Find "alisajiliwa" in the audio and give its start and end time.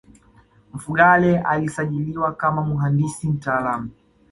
1.39-2.33